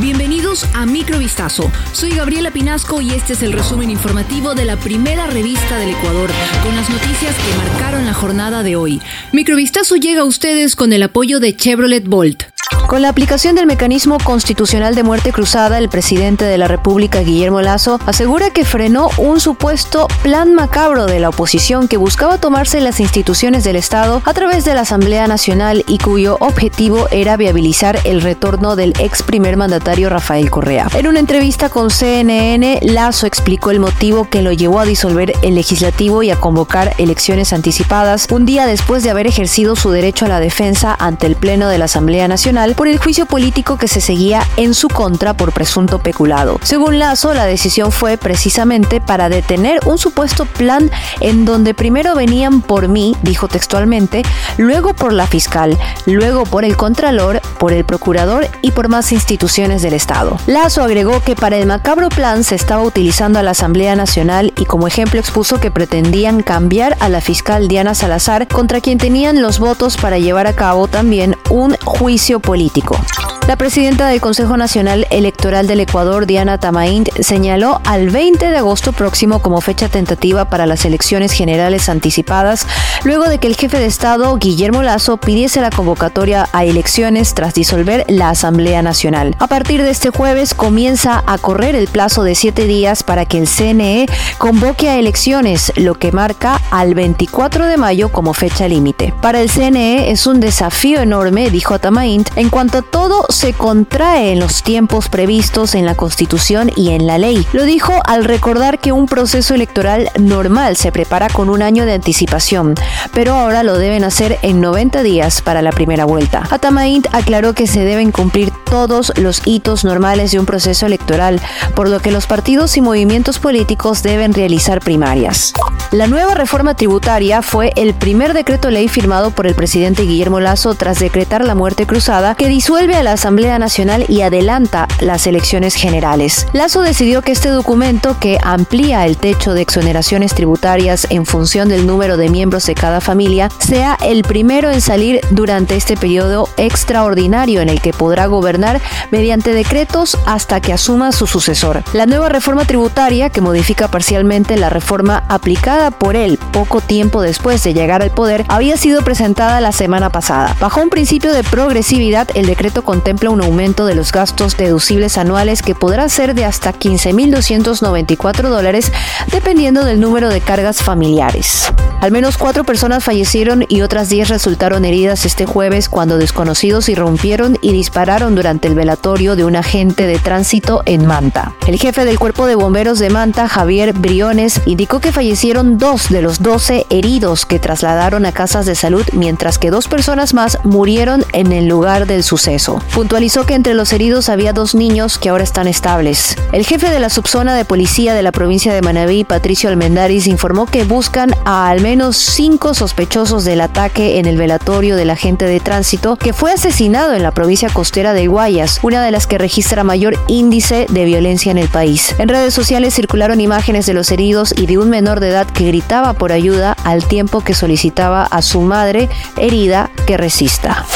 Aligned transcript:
Bienvenidos 0.00 0.64
a 0.74 0.86
Microvistazo. 0.86 1.70
Soy 1.92 2.10
Gabriela 2.10 2.50
Pinasco 2.50 3.00
y 3.00 3.12
este 3.12 3.34
es 3.34 3.42
el 3.42 3.52
resumen 3.52 3.90
informativo 3.90 4.56
de 4.56 4.64
la 4.64 4.76
primera 4.76 5.28
revista 5.28 5.78
del 5.78 5.90
Ecuador, 5.90 6.30
con 6.64 6.74
las 6.74 6.90
noticias 6.90 7.36
que 7.36 7.56
marcaron 7.56 8.04
la 8.04 8.12
jornada 8.12 8.64
de 8.64 8.74
hoy. 8.74 9.00
Microvistazo 9.32 9.94
llega 9.94 10.22
a 10.22 10.24
ustedes 10.24 10.74
con 10.74 10.92
el 10.92 11.04
apoyo 11.04 11.38
de 11.38 11.54
Chevrolet 11.54 12.04
Bolt. 12.08 12.53
Con 12.94 13.02
la 13.02 13.08
aplicación 13.08 13.56
del 13.56 13.66
mecanismo 13.66 14.18
constitucional 14.22 14.94
de 14.94 15.02
muerte 15.02 15.32
cruzada, 15.32 15.78
el 15.78 15.88
presidente 15.88 16.44
de 16.44 16.56
la 16.58 16.68
República, 16.68 17.22
Guillermo 17.22 17.60
Lazo, 17.60 17.98
asegura 18.06 18.50
que 18.50 18.64
frenó 18.64 19.10
un 19.18 19.40
supuesto 19.40 20.06
plan 20.22 20.54
macabro 20.54 21.06
de 21.06 21.18
la 21.18 21.30
oposición 21.30 21.88
que 21.88 21.96
buscaba 21.96 22.38
tomarse 22.38 22.80
las 22.80 23.00
instituciones 23.00 23.64
del 23.64 23.74
Estado 23.74 24.22
a 24.24 24.32
través 24.32 24.64
de 24.64 24.74
la 24.74 24.82
Asamblea 24.82 25.26
Nacional 25.26 25.84
y 25.88 25.98
cuyo 25.98 26.36
objetivo 26.38 27.08
era 27.10 27.36
viabilizar 27.36 27.98
el 28.04 28.22
retorno 28.22 28.76
del 28.76 28.94
ex 29.00 29.24
primer 29.24 29.56
mandatario 29.56 30.08
Rafael 30.08 30.48
Correa. 30.48 30.86
En 30.94 31.08
una 31.08 31.18
entrevista 31.18 31.70
con 31.70 31.90
CNN, 31.90 32.78
Lazo 32.82 33.26
explicó 33.26 33.72
el 33.72 33.80
motivo 33.80 34.30
que 34.30 34.40
lo 34.40 34.52
llevó 34.52 34.78
a 34.78 34.84
disolver 34.84 35.32
el 35.42 35.56
legislativo 35.56 36.22
y 36.22 36.30
a 36.30 36.36
convocar 36.36 36.94
elecciones 36.98 37.52
anticipadas 37.52 38.28
un 38.30 38.46
día 38.46 38.66
después 38.66 39.02
de 39.02 39.10
haber 39.10 39.26
ejercido 39.26 39.74
su 39.74 39.90
derecho 39.90 40.26
a 40.26 40.28
la 40.28 40.38
defensa 40.38 40.94
ante 40.96 41.26
el 41.26 41.34
Pleno 41.34 41.66
de 41.66 41.78
la 41.78 41.86
Asamblea 41.86 42.28
Nacional 42.28 42.76
por 42.84 42.90
el 42.90 42.98
juicio 42.98 43.24
político 43.24 43.78
que 43.78 43.88
se 43.88 44.02
seguía 44.02 44.42
en 44.58 44.74
su 44.74 44.88
contra 44.88 45.32
por 45.32 45.52
presunto 45.52 46.00
peculado. 46.00 46.60
Según 46.62 46.98
Lazo, 46.98 47.32
la 47.32 47.46
decisión 47.46 47.90
fue 47.90 48.18
precisamente 48.18 49.00
para 49.00 49.30
detener 49.30 49.80
un 49.86 49.96
supuesto 49.96 50.44
plan 50.44 50.90
en 51.20 51.46
donde 51.46 51.72
primero 51.72 52.14
venían 52.14 52.60
por 52.60 52.88
mí, 52.88 53.16
dijo 53.22 53.48
textualmente, 53.48 54.20
luego 54.58 54.92
por 54.92 55.14
la 55.14 55.26
fiscal, 55.26 55.78
luego 56.04 56.44
por 56.44 56.66
el 56.66 56.76
contralor, 56.76 57.40
por 57.58 57.72
el 57.72 57.86
procurador 57.86 58.48
y 58.60 58.72
por 58.72 58.88
más 58.88 59.12
instituciones 59.12 59.80
del 59.80 59.94
Estado. 59.94 60.36
Lazo 60.46 60.82
agregó 60.82 61.20
que 61.20 61.36
para 61.36 61.56
el 61.56 61.64
macabro 61.64 62.10
plan 62.10 62.44
se 62.44 62.54
estaba 62.54 62.82
utilizando 62.82 63.38
a 63.38 63.42
la 63.42 63.52
Asamblea 63.52 63.96
Nacional 63.96 64.52
y 64.58 64.66
como 64.66 64.88
ejemplo 64.88 65.18
expuso 65.18 65.58
que 65.58 65.70
pretendían 65.70 66.42
cambiar 66.42 66.98
a 67.00 67.08
la 67.08 67.22
fiscal 67.22 67.66
Diana 67.66 67.94
Salazar 67.94 68.46
contra 68.46 68.82
quien 68.82 68.98
tenían 68.98 69.40
los 69.40 69.58
votos 69.58 69.96
para 69.96 70.18
llevar 70.18 70.46
a 70.46 70.52
cabo 70.52 70.86
también 70.86 71.34
un 71.48 71.78
juicio 71.82 72.40
político 72.40 72.63
político 72.64 73.33
la 73.46 73.56
presidenta 73.56 74.08
del 74.08 74.22
Consejo 74.22 74.56
Nacional 74.56 75.06
Electoral 75.10 75.66
del 75.66 75.80
Ecuador, 75.80 76.24
Diana 76.24 76.56
Tamaint, 76.56 77.10
señaló 77.20 77.80
al 77.84 78.08
20 78.08 78.48
de 78.48 78.56
agosto 78.56 78.92
próximo 78.92 79.40
como 79.40 79.60
fecha 79.60 79.90
tentativa 79.90 80.48
para 80.48 80.64
las 80.64 80.86
elecciones 80.86 81.32
generales 81.32 81.90
anticipadas, 81.90 82.66
luego 83.04 83.24
de 83.24 83.38
que 83.38 83.46
el 83.46 83.56
jefe 83.56 83.78
de 83.78 83.84
Estado, 83.84 84.34
Guillermo 84.38 84.82
Lazo, 84.82 85.18
pidiese 85.18 85.60
la 85.60 85.68
convocatoria 85.68 86.48
a 86.52 86.64
elecciones 86.64 87.34
tras 87.34 87.52
disolver 87.52 88.06
la 88.08 88.30
Asamblea 88.30 88.80
Nacional. 88.80 89.36
A 89.38 89.46
partir 89.46 89.82
de 89.82 89.90
este 89.90 90.08
jueves 90.08 90.54
comienza 90.54 91.22
a 91.26 91.36
correr 91.36 91.74
el 91.74 91.88
plazo 91.88 92.22
de 92.22 92.34
siete 92.34 92.66
días 92.66 93.02
para 93.02 93.26
que 93.26 93.36
el 93.36 93.46
CNE 93.46 94.06
convoque 94.38 94.88
a 94.88 94.98
elecciones, 94.98 95.70
lo 95.76 95.96
que 95.96 96.12
marca 96.12 96.62
al 96.70 96.94
24 96.94 97.66
de 97.66 97.76
mayo 97.76 98.10
como 98.10 98.32
fecha 98.32 98.68
límite. 98.68 99.12
Para 99.20 99.42
el 99.42 99.50
CNE 99.50 100.10
es 100.10 100.26
un 100.26 100.40
desafío 100.40 101.02
enorme, 101.02 101.50
dijo 101.50 101.78
Tamaint, 101.78 102.30
en 102.36 102.48
cuanto 102.48 102.80
todo 102.80 103.26
se 103.34 103.52
contrae 103.52 104.32
en 104.32 104.38
los 104.38 104.62
tiempos 104.62 105.08
previstos 105.08 105.74
en 105.74 105.86
la 105.86 105.96
Constitución 105.96 106.70
y 106.76 106.90
en 106.90 107.06
la 107.06 107.18
ley. 107.18 107.46
Lo 107.52 107.64
dijo 107.64 108.00
al 108.04 108.24
recordar 108.24 108.78
que 108.78 108.92
un 108.92 109.06
proceso 109.06 109.54
electoral 109.54 110.08
normal 110.18 110.76
se 110.76 110.92
prepara 110.92 111.28
con 111.28 111.50
un 111.50 111.60
año 111.60 111.84
de 111.84 111.94
anticipación, 111.94 112.74
pero 113.12 113.34
ahora 113.34 113.64
lo 113.64 113.76
deben 113.76 114.04
hacer 114.04 114.38
en 114.42 114.60
90 114.60 115.02
días 115.02 115.42
para 115.42 115.62
la 115.62 115.72
primera 115.72 116.04
vuelta. 116.04 116.44
Atamaint 116.48 117.08
aclaró 117.12 117.54
que 117.54 117.66
se 117.66 117.84
deben 117.84 118.12
cumplir 118.12 118.52
todos 118.64 119.12
los 119.16 119.42
hitos 119.44 119.84
normales 119.84 120.30
de 120.30 120.38
un 120.38 120.46
proceso 120.46 120.86
electoral, 120.86 121.40
por 121.74 121.88
lo 121.88 122.00
que 122.00 122.12
los 122.12 122.26
partidos 122.26 122.76
y 122.76 122.80
movimientos 122.80 123.40
políticos 123.40 124.02
deben 124.02 124.32
realizar 124.32 124.80
primarias. 124.80 125.52
La 125.90 126.06
nueva 126.06 126.34
reforma 126.34 126.74
tributaria 126.74 127.42
fue 127.42 127.72
el 127.76 127.94
primer 127.94 128.32
decreto 128.32 128.70
ley 128.70 128.88
firmado 128.88 129.30
por 129.30 129.46
el 129.46 129.54
presidente 129.54 130.02
Guillermo 130.02 130.40
Lazo 130.40 130.74
tras 130.74 130.98
decretar 130.98 131.44
la 131.44 131.54
muerte 131.54 131.86
cruzada 131.86 132.34
que 132.34 132.48
disuelve 132.48 132.96
a 132.96 133.02
la 133.02 133.16
Asamblea 133.24 133.58
Nacional 133.58 134.04
y 134.06 134.20
adelanta 134.20 134.86
las 135.00 135.26
elecciones 135.26 135.76
generales. 135.76 136.46
Lazo 136.52 136.82
decidió 136.82 137.22
que 137.22 137.32
este 137.32 137.48
documento, 137.48 138.18
que 138.20 138.38
amplía 138.42 139.06
el 139.06 139.16
techo 139.16 139.54
de 139.54 139.62
exoneraciones 139.62 140.34
tributarias 140.34 141.06
en 141.08 141.24
función 141.24 141.70
del 141.70 141.86
número 141.86 142.18
de 142.18 142.28
miembros 142.28 142.66
de 142.66 142.74
cada 142.74 143.00
familia, 143.00 143.48
sea 143.60 143.96
el 144.02 144.24
primero 144.24 144.70
en 144.70 144.82
salir 144.82 145.22
durante 145.30 145.74
este 145.74 145.96
periodo 145.96 146.50
extraordinario 146.58 147.62
en 147.62 147.70
el 147.70 147.80
que 147.80 147.94
podrá 147.94 148.26
gobernar 148.26 148.82
mediante 149.10 149.54
decretos 149.54 150.18
hasta 150.26 150.60
que 150.60 150.74
asuma 150.74 151.10
su 151.10 151.26
sucesor. 151.26 151.82
La 151.94 152.04
nueva 152.04 152.28
reforma 152.28 152.66
tributaria, 152.66 153.30
que 153.30 153.40
modifica 153.40 153.88
parcialmente 153.88 154.58
la 154.58 154.68
reforma 154.68 155.24
aplicada 155.30 155.90
por 155.92 156.14
él 156.14 156.38
poco 156.52 156.82
tiempo 156.82 157.22
después 157.22 157.64
de 157.64 157.72
llegar 157.72 158.02
al 158.02 158.10
poder, 158.10 158.44
había 158.48 158.76
sido 158.76 159.00
presentada 159.00 159.62
la 159.62 159.72
semana 159.72 160.10
pasada. 160.10 160.54
Bajo 160.60 160.82
un 160.82 160.90
principio 160.90 161.32
de 161.32 161.42
progresividad, 161.42 162.28
el 162.34 162.44
decreto 162.44 162.84
contempla 162.84 163.13
un 163.28 163.42
aumento 163.42 163.86
de 163.86 163.94
los 163.94 164.12
gastos 164.12 164.56
deducibles 164.56 165.18
anuales 165.18 165.62
que 165.62 165.74
podrá 165.74 166.08
ser 166.08 166.34
de 166.34 166.44
hasta 166.44 166.72
15.294 166.72 168.48
dólares 168.48 168.92
dependiendo 169.30 169.84
del 169.84 170.00
número 170.00 170.28
de 170.28 170.40
cargas 170.40 170.82
familiares. 170.82 171.72
Al 172.00 172.12
menos 172.12 172.36
cuatro 172.36 172.64
personas 172.64 173.02
fallecieron 173.02 173.64
y 173.68 173.80
otras 173.80 174.10
diez 174.10 174.28
resultaron 174.28 174.84
heridas 174.84 175.24
este 175.24 175.46
jueves 175.46 175.88
cuando 175.88 176.18
desconocidos 176.18 176.88
irrumpieron 176.88 177.56
y 177.62 177.72
dispararon 177.72 178.34
durante 178.34 178.68
el 178.68 178.74
velatorio 178.74 179.36
de 179.36 179.44
un 179.44 179.56
agente 179.56 180.06
de 180.06 180.18
tránsito 180.18 180.82
en 180.84 181.06
Manta. 181.06 181.54
El 181.66 181.78
jefe 181.78 182.04
del 182.04 182.18
cuerpo 182.18 182.46
de 182.46 182.56
bomberos 182.56 182.98
de 182.98 183.08
Manta, 183.08 183.48
Javier 183.48 183.94
Briones, 183.94 184.60
indicó 184.66 185.00
que 185.00 185.12
fallecieron 185.12 185.78
dos 185.78 186.08
de 186.10 186.20
los 186.20 186.42
12 186.42 186.86
heridos 186.90 187.46
que 187.46 187.58
trasladaron 187.58 188.26
a 188.26 188.32
casas 188.32 188.66
de 188.66 188.74
salud, 188.74 189.04
mientras 189.12 189.58
que 189.58 189.70
dos 189.70 189.88
personas 189.88 190.34
más 190.34 190.58
murieron 190.64 191.24
en 191.32 191.52
el 191.52 191.66
lugar 191.66 192.06
del 192.06 192.22
suceso. 192.22 192.82
Puntualizó 193.04 193.44
que 193.44 193.52
entre 193.52 193.74
los 193.74 193.92
heridos 193.92 194.30
había 194.30 194.54
dos 194.54 194.74
niños 194.74 195.18
que 195.18 195.28
ahora 195.28 195.44
están 195.44 195.68
estables. 195.68 196.38
El 196.52 196.64
jefe 196.64 196.88
de 196.88 197.00
la 197.00 197.10
subzona 197.10 197.54
de 197.54 197.66
policía 197.66 198.14
de 198.14 198.22
la 198.22 198.32
provincia 198.32 198.72
de 198.72 198.80
Manabí, 198.80 199.24
Patricio 199.24 199.68
Almendaris, 199.68 200.26
informó 200.26 200.64
que 200.64 200.84
buscan 200.84 201.34
a 201.44 201.68
al 201.68 201.82
menos 201.82 202.16
cinco 202.16 202.72
sospechosos 202.72 203.44
del 203.44 203.60
ataque 203.60 204.18
en 204.18 204.24
el 204.24 204.38
velatorio 204.38 204.96
del 204.96 205.10
agente 205.10 205.44
de 205.44 205.60
tránsito 205.60 206.16
que 206.16 206.32
fue 206.32 206.52
asesinado 206.52 207.12
en 207.12 207.22
la 207.22 207.30
provincia 207.30 207.68
costera 207.68 208.14
de 208.14 208.26
Guayas, 208.26 208.80
una 208.82 209.04
de 209.04 209.10
las 209.10 209.26
que 209.26 209.36
registra 209.36 209.84
mayor 209.84 210.18
índice 210.26 210.86
de 210.88 211.04
violencia 211.04 211.52
en 211.52 211.58
el 211.58 211.68
país. 211.68 212.14
En 212.16 212.30
redes 212.30 212.54
sociales 212.54 212.94
circularon 212.94 213.38
imágenes 213.38 213.84
de 213.84 213.92
los 213.92 214.10
heridos 214.12 214.54
y 214.56 214.64
de 214.64 214.78
un 214.78 214.88
menor 214.88 215.20
de 215.20 215.28
edad 215.28 215.46
que 215.46 215.66
gritaba 215.66 216.14
por 216.14 216.32
ayuda 216.32 216.74
al 216.84 217.06
tiempo 217.06 217.42
que 217.42 217.52
solicitaba 217.52 218.24
a 218.24 218.40
su 218.40 218.62
madre 218.62 219.10
herida 219.36 219.90
que 220.06 220.16
resista. 220.16 220.86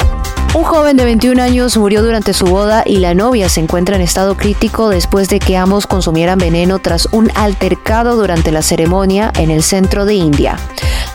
Un 0.55 0.65
joven 0.65 0.97
de 0.97 1.05
21 1.05 1.43
años 1.43 1.77
murió 1.77 2.03
durante 2.03 2.33
su 2.33 2.47
boda 2.47 2.83
y 2.85 2.99
la 2.99 3.15
novia 3.15 3.49
se 3.49 3.61
encuentra 3.61 3.97
en 3.97 4.03
estado 4.03 4.37
crítico 4.37 4.89
después 4.89 5.29
de 5.29 5.39
que 5.39 5.57
ambos 5.57 5.87
consumieran 5.87 6.39
veneno 6.39 6.79
tras 6.79 7.07
un 7.13 7.31
altercado 7.35 8.17
durante 8.17 8.51
la 8.51 8.63
ceremonia 8.63 9.31
en 9.37 9.51
el 9.51 9.63
centro 9.63 10.05
de 10.05 10.15
India. 10.15 10.57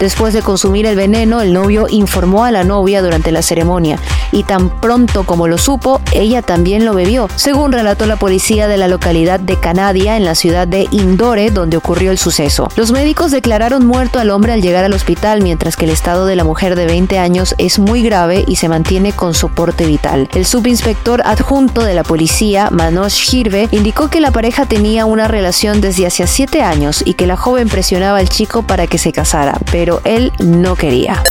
Después 0.03 0.33
de 0.33 0.41
consumir 0.41 0.85
el 0.85 0.97
veneno, 0.97 1.39
el 1.39 1.53
novio 1.53 1.87
informó 1.89 2.43
a 2.43 2.51
la 2.51 2.65
novia 2.65 3.01
durante 3.01 3.31
la 3.31 3.41
ceremonia 3.41 3.97
y 4.33 4.43
tan 4.43 4.69
pronto 4.81 5.23
como 5.23 5.47
lo 5.47 5.57
supo, 5.57 6.01
ella 6.11 6.41
también 6.41 6.83
lo 6.83 6.93
bebió, 6.93 7.29
según 7.37 7.71
relató 7.71 8.05
la 8.05 8.17
policía 8.17 8.67
de 8.67 8.75
la 8.75 8.89
localidad 8.89 9.39
de 9.39 9.57
Canadia 9.57 10.17
en 10.17 10.25
la 10.25 10.35
ciudad 10.35 10.67
de 10.67 10.89
Indore, 10.91 11.51
donde 11.51 11.77
ocurrió 11.77 12.11
el 12.11 12.17
suceso. 12.17 12.67
Los 12.75 12.91
médicos 12.91 13.31
declararon 13.31 13.85
muerto 13.85 14.19
al 14.19 14.31
hombre 14.31 14.51
al 14.51 14.61
llegar 14.61 14.83
al 14.83 14.91
hospital, 14.91 15.41
mientras 15.41 15.77
que 15.77 15.85
el 15.85 15.91
estado 15.91 16.25
de 16.25 16.35
la 16.35 16.43
mujer 16.43 16.75
de 16.75 16.85
20 16.85 17.17
años 17.19 17.55
es 17.57 17.79
muy 17.79 18.03
grave 18.03 18.43
y 18.45 18.57
se 18.57 18.67
mantiene 18.67 19.13
con 19.13 19.33
soporte 19.33 19.85
vital. 19.85 20.27
El 20.33 20.45
subinspector 20.45 21.21
adjunto 21.23 21.81
de 21.81 21.93
la 21.93 22.03
policía, 22.03 22.69
Manoj 22.71 23.13
Hirve, 23.31 23.69
indicó 23.71 24.09
que 24.09 24.19
la 24.19 24.31
pareja 24.31 24.65
tenía 24.65 25.05
una 25.05 25.29
relación 25.29 25.79
desde 25.79 26.07
hace 26.07 26.27
7 26.27 26.61
años 26.61 27.03
y 27.05 27.13
que 27.13 27.25
la 27.25 27.37
joven 27.37 27.69
presionaba 27.69 28.17
al 28.17 28.27
chico 28.27 28.63
para 28.63 28.85
que 28.87 28.97
se 28.97 29.13
casara, 29.13 29.57
él 30.03 30.31
no 30.39 30.75
quería. 30.75 31.23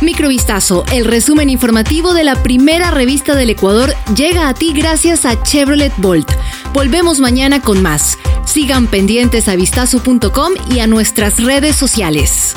Microvistazo, 0.00 0.84
el 0.92 1.04
resumen 1.04 1.50
informativo 1.50 2.14
de 2.14 2.22
la 2.22 2.42
primera 2.42 2.90
revista 2.90 3.34
del 3.34 3.50
Ecuador, 3.50 3.94
llega 4.14 4.48
a 4.48 4.54
ti 4.54 4.72
gracias 4.72 5.24
a 5.24 5.42
Chevrolet 5.42 5.92
Bolt. 5.96 6.30
Volvemos 6.72 7.18
mañana 7.18 7.60
con 7.60 7.82
más. 7.82 8.16
Sigan 8.44 8.86
pendientes 8.86 9.48
a 9.48 9.56
vistazo.com 9.56 10.52
y 10.70 10.78
a 10.78 10.86
nuestras 10.86 11.42
redes 11.42 11.74
sociales. 11.74 12.54